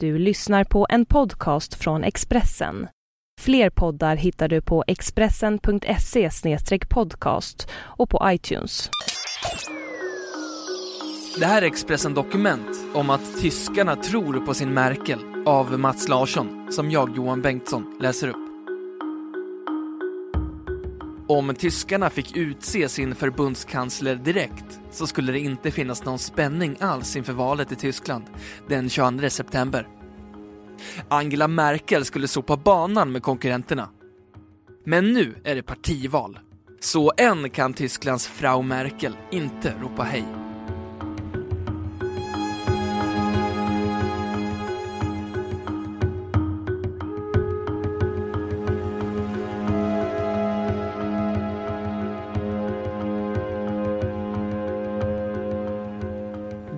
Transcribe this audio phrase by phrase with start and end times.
[0.00, 2.88] Du lyssnar på en podcast från Expressen.
[3.40, 6.30] Fler poddar hittar du på expressen.se
[6.90, 8.90] podcast och på iTunes.
[11.38, 16.72] Det här är Expressen Dokument om att tyskarna tror på sin Merkel av Mats Larsson,
[16.72, 18.45] som jag, Johan Bengtsson, läser upp.
[21.28, 27.16] Om tyskarna fick utse sin förbundskansler direkt så skulle det inte finnas någon spänning alls
[27.16, 28.24] inför valet i Tyskland
[28.68, 29.88] den 22 september.
[31.08, 33.88] Angela Merkel skulle sopa banan med konkurrenterna.
[34.84, 36.38] Men nu är det partival.
[36.80, 40.45] Så än kan Tysklands Frau Merkel inte ropa hej.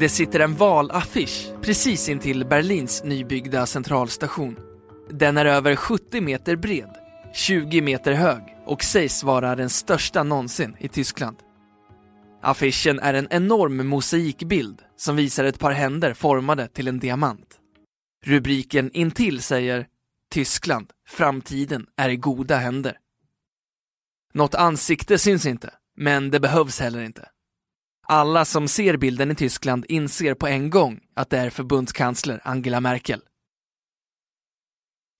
[0.00, 4.56] Det sitter en valaffisch precis intill Berlins nybyggda centralstation.
[5.10, 6.90] Den är över 70 meter bred,
[7.34, 11.36] 20 meter hög och sägs vara den största någonsin i Tyskland.
[12.42, 17.58] Affischen är en enorm mosaikbild som visar ett par händer formade till en diamant.
[18.24, 19.86] Rubriken intill säger
[20.30, 22.96] Tyskland, framtiden är i goda händer.
[24.34, 27.28] Något ansikte syns inte, men det behövs heller inte.
[28.10, 32.80] Alla som ser bilden i Tyskland inser på en gång att det är förbundskansler Angela
[32.80, 33.20] Merkel.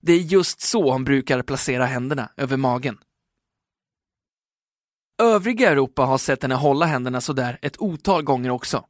[0.01, 2.97] Det är just så hon brukar placera händerna över magen.
[5.21, 8.85] Övriga Europa har sett henne hålla händerna sådär ett otal gånger också.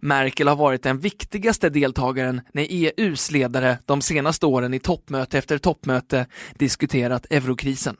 [0.00, 5.58] Merkel har varit den viktigaste deltagaren när EUs ledare de senaste åren i toppmöte efter
[5.58, 7.96] toppmöte diskuterat eurokrisen.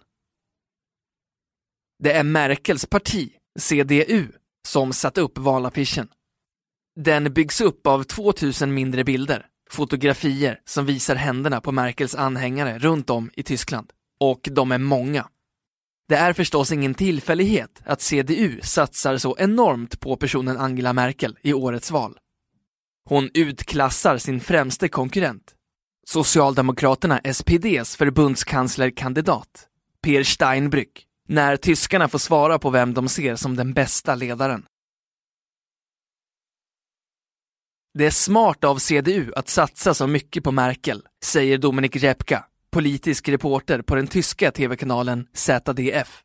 [2.03, 4.29] Det är Merkels parti, CDU,
[4.67, 6.09] som satt upp valaffischen.
[6.97, 13.11] Den byggs upp av 2000 mindre bilder, fotografier som visar händerna på Merkels anhängare runt
[13.11, 13.93] om i Tyskland.
[14.21, 15.29] Och de är många.
[16.09, 21.53] Det är förstås ingen tillfällighet att CDU satsar så enormt på personen Angela Merkel i
[21.53, 22.19] årets val.
[23.09, 25.55] Hon utklassar sin främste konkurrent,
[26.11, 29.69] Socialdemokraterna SPDs förbundskanslerkandidat,
[30.03, 34.67] Per Steinbrück när tyskarna får svara på vem de ser som den bästa ledaren.
[37.95, 43.29] Det är smart av CDU att satsa så mycket på Merkel, säger Dominik Repka, politisk
[43.29, 46.23] reporter på den tyska tv-kanalen ZDF.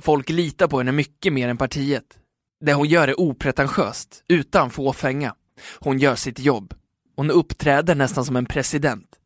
[0.00, 2.18] Folk litar på henne mycket mer än partiet.
[2.64, 5.34] Det hon gör är opretentiöst, utan fåfänga.
[5.78, 6.74] Hon gör sitt jobb.
[7.16, 9.19] Hon uppträder nästan som en president.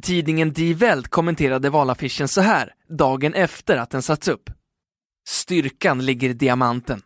[0.00, 4.50] Tidningen Die Welt kommenterade valaffischen så här, dagen efter att den satts upp.
[5.28, 7.02] Styrkan ligger i diamanten.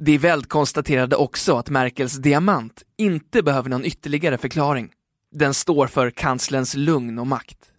[0.00, 4.92] Die Welt konstaterade också att Merkels diamant inte behöver någon ytterligare förklaring.
[5.30, 7.72] Den står för kanslerns lugn och makt.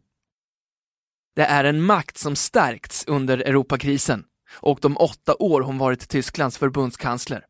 [1.36, 4.24] Det är en makt som stärkts under Europakrisen
[4.54, 7.46] och de åtta år hon varit Tysklands förbundskansler.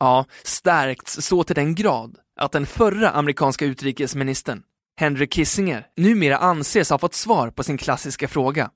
[0.00, 4.62] Ja, stärkts så till den grad att den förra amerikanska utrikesministern,
[4.98, 8.70] Henry Kissinger numera anses ha fått svar på sin klassiska fråga.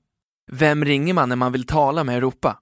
[0.51, 2.59] Vem ringer man när man vill tala med Europa?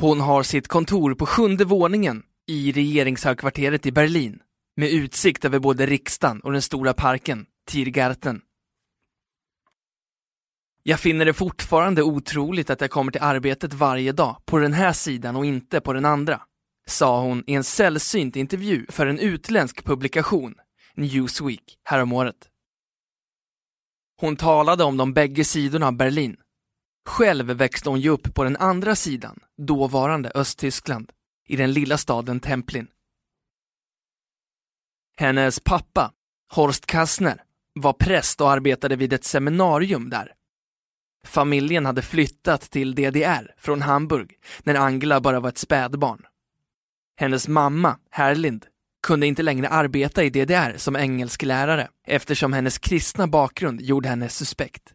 [0.00, 4.42] Hon har sitt kontor på sjunde våningen i regeringshögkvarteret i Berlin
[4.76, 8.40] med utsikt över både riksdagen och den stora parken, Tiergarten.
[10.82, 14.92] Jag finner det fortfarande otroligt att jag kommer till arbetet varje dag på den här
[14.92, 16.45] sidan och inte på den andra
[16.86, 20.54] sa hon i en sällsynt intervju för en utländsk publikation,
[20.94, 22.50] Newsweek, häromåret.
[24.20, 26.36] Hon talade om de bägge sidorna av Berlin.
[27.08, 31.12] Själv växte hon ju upp på den andra sidan, dåvarande Östtyskland,
[31.48, 32.88] i den lilla staden Templin.
[35.16, 36.12] Hennes pappa,
[36.54, 37.42] Horst Kastner,
[37.74, 40.32] var präst och arbetade vid ett seminarium där.
[41.24, 46.26] Familjen hade flyttat till DDR från Hamburg när Angela bara var ett spädbarn.
[47.16, 48.66] Hennes mamma, Herlind,
[49.06, 54.94] kunde inte längre arbeta i DDR som engelsklärare eftersom hennes kristna bakgrund gjorde henne suspekt.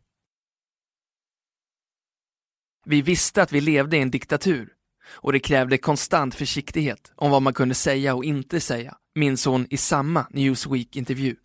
[2.86, 4.74] Vi visste att vi levde i en diktatur
[5.10, 9.68] och det krävde konstant försiktighet om vad man kunde säga och inte säga, minns hon
[9.70, 11.36] i samma Newsweek-intervju.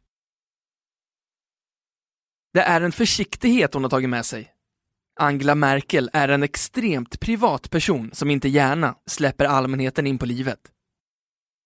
[2.53, 4.53] Det är en försiktighet hon har tagit med sig,
[5.21, 10.61] Angela Merkel är en extremt privat person som inte gärna släpper allmänheten in på livet.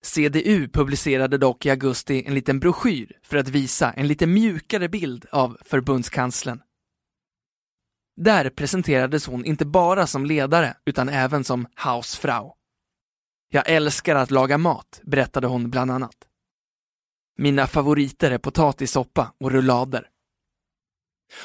[0.02, 5.26] CDU publicerade dock i augusti en liten broschyr för att visa en lite mjukare bild
[5.32, 6.60] av förbundskanslern.
[8.16, 12.54] Där presenterades hon inte bara som ledare utan även som Hausfrau.
[13.52, 16.16] Jag älskar att laga mat, berättade hon bland annat.
[17.38, 20.09] Mina favoriter är potatissoppa och rullader.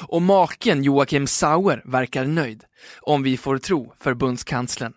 [0.08, 2.64] Och maken Joakim Sauer verkar nöjd,
[3.00, 4.92] om vi får tro förbundskanslern.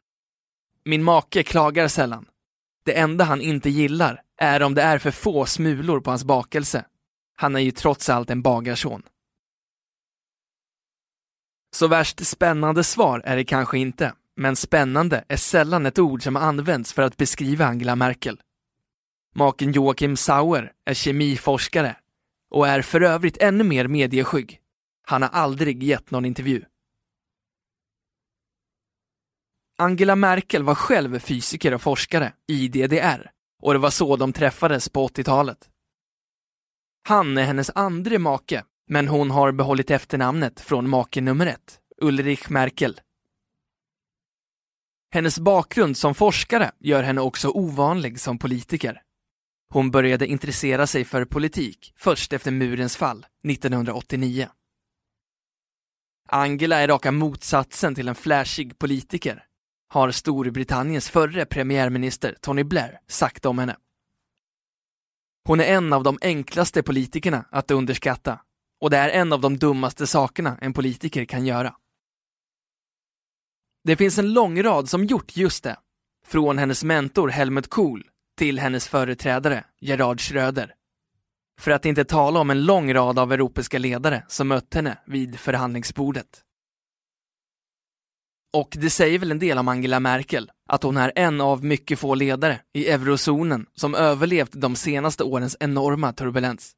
[0.86, 2.26] Min make klagar sällan.
[2.86, 6.86] Det enda han inte gillar är om det är för få smulor på hans bakelse.
[7.36, 9.04] Han är ju trots allt en bagarson.
[11.72, 16.36] Så värst spännande svar är det kanske inte, men spännande är sällan ett ord som
[16.36, 18.42] används för att beskriva Angela Merkel.
[19.36, 21.96] Maken Joakim Sauer är kemiforskare
[22.50, 24.60] och är för övrigt ännu mer medieskygg.
[25.10, 26.66] Han har aldrig gett någon intervju.
[29.78, 34.90] Angela Merkel var själv fysiker och forskare i DDR och det var så de träffades
[34.90, 35.70] på 80-talet.
[37.08, 42.50] Han är hennes andre make, men hon har behållit efternamnet från make nummer ett, Ulrich
[42.50, 43.02] Merkel.
[45.14, 49.02] Hennes bakgrund som forskare gör henne också ovanlig som politiker.
[49.70, 54.50] Hon började intressera sig för politik först efter murens fall 1989.
[56.32, 59.46] Angela är raka motsatsen till en flashig politiker,
[59.90, 63.76] har Storbritanniens förre premiärminister Tony Blair sagt om henne.
[65.48, 68.40] Hon är en av de enklaste politikerna att underskatta
[68.82, 71.76] och det är en av de dummaste sakerna en politiker kan göra.
[73.84, 75.78] Det finns en lång rad som gjort just det,
[76.26, 80.76] från hennes mentor Helmut Kohl till hennes företrädare Gerhard Schröder.
[81.60, 85.40] För att inte tala om en lång rad av europeiska ledare som mött henne vid
[85.40, 86.44] förhandlingsbordet.
[88.54, 92.00] Och det säger väl en del om Angela Merkel, att hon är en av mycket
[92.00, 96.72] få ledare i eurozonen som överlevt de senaste årens enorma turbulens.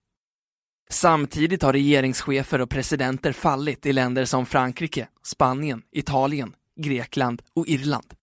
[0.89, 8.13] Samtidigt har regeringschefer och presidenter fallit i länder som Frankrike, Spanien, Italien, Grekland och Irland.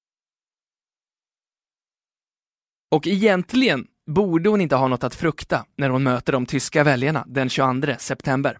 [2.90, 7.24] Och egentligen borde hon inte ha något att frukta när hon möter de tyska väljarna
[7.26, 8.58] den 22 september.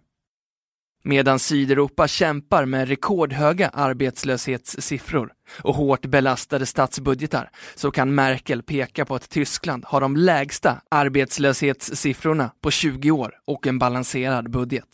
[1.03, 9.15] Medan Sydeuropa kämpar med rekordhöga arbetslöshetssiffror och hårt belastade statsbudgetar så kan Merkel peka på
[9.15, 14.89] att Tyskland har de lägsta arbetslöshetssiffrorna på 20 år och en balanserad budget.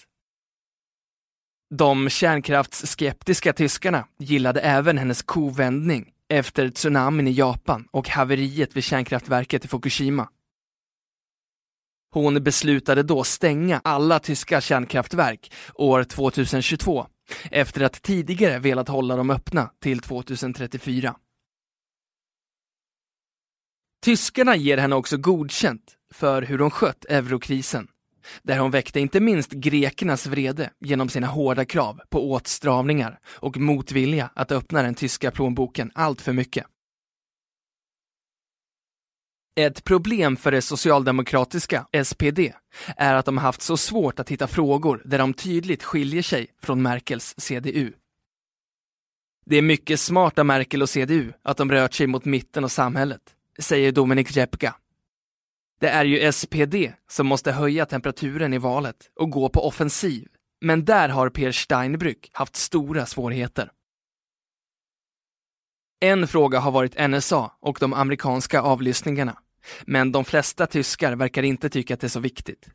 [1.74, 9.64] De kärnkraftsskeptiska tyskarna gillade även hennes kovändning efter tsunamin i Japan och haveriet vid kärnkraftverket
[9.64, 10.28] i Fukushima.
[12.14, 17.06] Hon beslutade då stänga alla tyska kärnkraftverk år 2022
[17.50, 21.16] efter att tidigare velat hålla dem öppna till 2034.
[24.04, 27.88] Tyskarna ger henne också godkänt för hur hon skött eurokrisen,
[28.42, 34.30] där hon väckte inte minst grekernas vrede genom sina hårda krav på åtstramningar och motvilja
[34.34, 36.66] att öppna den tyska plånboken allt för mycket.
[39.56, 42.38] Ett problem för det socialdemokratiska SPD
[42.96, 46.82] är att de haft så svårt att hitta frågor där de tydligt skiljer sig från
[46.82, 47.92] Merkels CDU.
[49.46, 52.68] Det är mycket smart av Merkel och CDU att de rört sig mot mitten av
[52.68, 53.20] samhället,
[53.58, 54.76] säger Dominik Repka.
[55.80, 56.74] Det är ju SPD
[57.08, 60.28] som måste höja temperaturen i valet och gå på offensiv,
[60.60, 63.70] men där har Per Steinbrück haft stora svårigheter.
[66.00, 69.38] En fråga har varit NSA och de amerikanska avlyssningarna.
[69.86, 72.68] Men de flesta tyskar verkar inte tycka att det är så viktigt.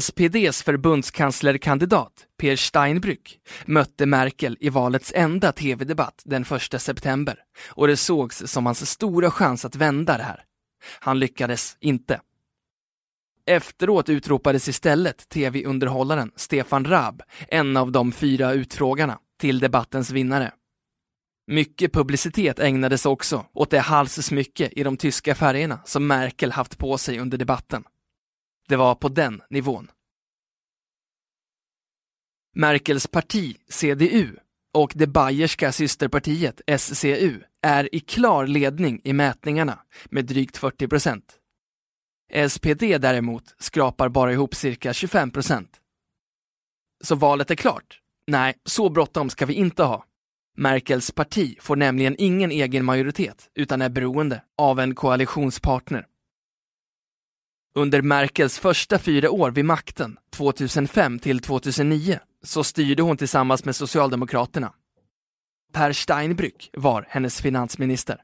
[0.00, 7.96] SPDs förbundskanslerkandidat Per Steinbrück mötte Merkel i valets enda tv-debatt den 1 september och det
[7.96, 10.44] sågs som hans stora chans att vända det här.
[11.00, 12.20] Han lyckades inte.
[13.46, 20.52] Efteråt utropades istället tv-underhållaren Stefan Raab, en av de fyra utfrågarna, till debattens vinnare.
[21.50, 26.98] Mycket publicitet ägnades också åt det halssmycke i de tyska färgerna som Merkel haft på
[26.98, 27.84] sig under debatten.
[28.68, 29.90] Det var på den nivån.
[32.54, 34.36] Merkels parti, CDU,
[34.74, 41.38] och det bayerska systerpartiet, SCU, är i klar ledning i mätningarna med drygt 40 procent.
[42.48, 45.80] SPD däremot skrapar bara ihop cirka 25 procent.
[47.04, 48.00] Så valet är klart?
[48.26, 50.04] Nej, så bråttom ska vi inte ha.
[50.60, 56.06] Merkels parti får nämligen ingen egen majoritet utan är beroende av en koalitionspartner.
[57.74, 63.76] Under Merkels första fyra år vid makten, 2005 till 2009, så styrde hon tillsammans med
[63.76, 64.72] Socialdemokraterna.
[65.72, 68.22] Per Steinbrück var hennes finansminister.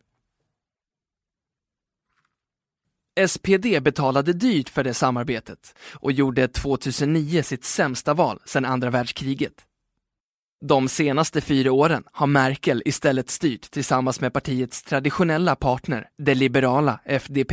[3.29, 9.67] SPD betalade dyrt för det samarbetet och gjorde 2009 sitt sämsta val sedan andra världskriget.
[10.69, 17.01] De senaste fyra åren har Merkel istället styrt tillsammans med partiets traditionella partner, det liberala
[17.05, 17.53] FDP.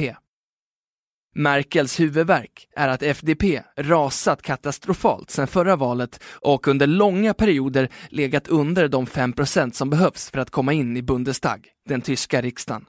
[1.35, 3.43] Merkels huvudvärk är att FDP
[3.77, 10.29] rasat katastrofalt sedan förra valet och under långa perioder legat under de 5% som behövs
[10.29, 12.85] för att komma in i Bundestag, den tyska riksdagen.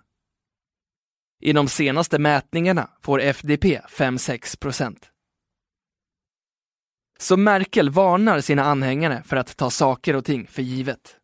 [1.40, 5.11] I de senaste mätningarna får FDP 5-6 procent.
[7.18, 11.16] Så Merkel varnar sina anhängare för att ta saker och ting för givet.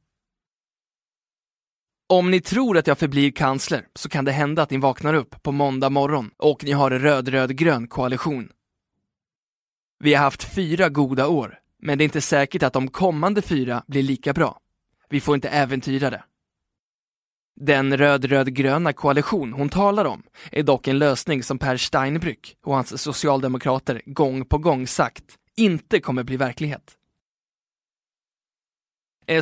[2.11, 5.43] Om ni tror att jag förblir kansler så kan det hända att ni vaknar upp
[5.43, 8.49] på måndag morgon och ni har en röd-röd-grön koalition.
[9.99, 13.85] Vi har haft fyra goda år, men det är inte säkert att de kommande fyra
[13.87, 14.61] blir lika bra.
[15.09, 16.25] Vi får inte äventyra det.
[17.61, 23.03] Den röd-röd-gröna koalition hon talar om är dock en lösning som Per Steinbrück och hans
[23.03, 26.97] socialdemokrater gång på gång sagt inte kommer bli verklighet.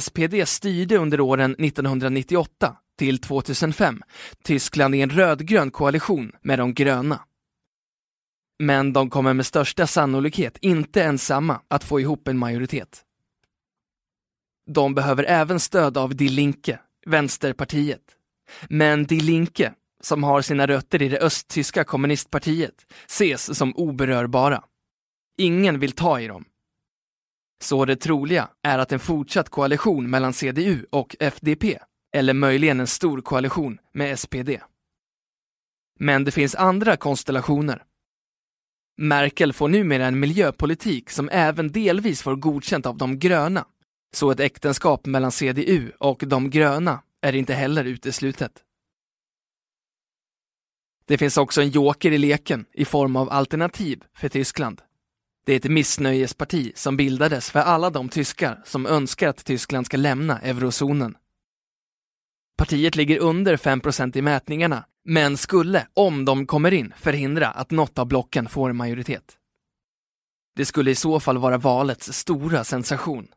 [0.00, 4.02] SPD styrde under åren 1998 till 2005
[4.44, 7.20] Tyskland i en rödgrön koalition med de gröna.
[8.58, 13.02] Men de kommer med största sannolikhet inte ensamma att få ihop en majoritet.
[14.70, 18.02] De behöver även stöd av Die Linke, Vänsterpartiet.
[18.68, 24.62] Men Die Linke, som har sina rötter i det östtyska kommunistpartiet, ses som oberörbara.
[25.38, 26.44] Ingen vill ta i dem.
[27.64, 31.78] Så det troliga är att en fortsatt koalition mellan CDU och FDP,
[32.14, 34.50] eller möjligen en stor koalition med SPD.
[35.98, 37.84] Men det finns andra konstellationer.
[38.98, 43.66] Merkel får numera en miljöpolitik som även delvis får godkänt av de gröna,
[44.14, 48.52] så ett äktenskap mellan CDU och de gröna är inte heller uteslutet.
[51.04, 54.82] Det finns också en joker i leken i form av alternativ för Tyskland.
[55.46, 59.96] Det är ett missnöjesparti som bildades för alla de tyskar som önskar att Tyskland ska
[59.96, 61.16] lämna eurozonen.
[62.58, 67.98] Partiet ligger under 5% i mätningarna, men skulle, om de kommer in, förhindra att något
[67.98, 69.36] av blocken får majoritet.
[70.56, 73.28] Det skulle i så fall vara valets stora sensation.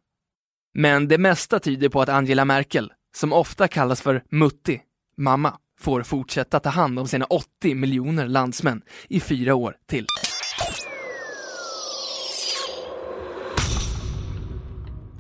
[0.74, 4.82] Men det mesta tyder på att Angela Merkel, som ofta kallas för Mutti,
[5.18, 10.06] mamma, får fortsätta ta hand om sina 80 miljoner landsmän i fyra år till.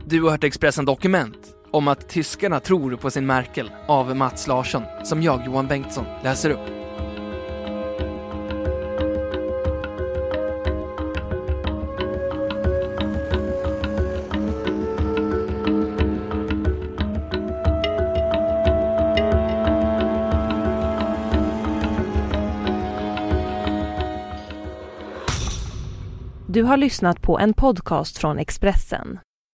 [0.09, 1.37] Du har hört Expressen Dokument
[1.71, 6.49] om att tyskarna tror på sin Merkel av Mats Larsson, som jag, Johan Bengtsson, läser
[6.49, 6.59] upp.
[26.47, 29.19] Du har lyssnat på en podcast från Expressen.